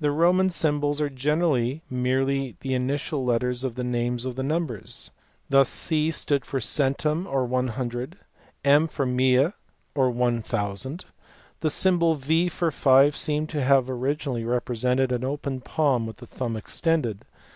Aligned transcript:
The 0.00 0.10
Roman 0.10 0.50
[symbols 0.50 1.00
are 1.00 1.08
generally 1.08 1.80
merely 1.88 2.56
the 2.62 2.74
initial 2.74 3.24
letters 3.24 3.62
of 3.62 3.76
the 3.76 3.84
names 3.84 4.26
jof 4.26 4.34
the 4.34 4.42
numbers; 4.42 5.12
thus 5.48 5.68
c 5.68 6.10
stood 6.10 6.44
for 6.44 6.58
centum 6.58 7.24
or 7.24 7.44
100, 7.44 8.18
M 8.64 8.88
for 8.88 9.06
mille 9.06 9.44
I 9.44 9.52
or 9.94 10.10
1000. 10.10 11.04
The 11.60 11.70
symbol 11.70 12.16
v 12.16 12.48
for 12.48 12.72
5 12.72 13.16
seems 13.16 13.50
to 13.52 13.62
have 13.62 13.88
originally 13.88 14.42
repre 14.42 14.70
I 14.72 14.78
sen 14.78 14.96
ted 14.96 15.12
an 15.12 15.22
open 15.22 15.60
palm 15.60 16.04
with 16.04 16.16
the 16.16 16.26
thumb 16.26 16.56
extended. 16.56 17.24